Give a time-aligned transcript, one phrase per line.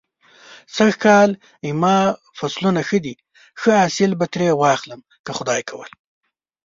[0.75, 1.29] سږ کال
[1.69, 1.97] زما
[2.37, 3.15] فصلونه ښه دی.
[3.59, 5.89] ښه حاصل به ترې واخلم که خدای کول.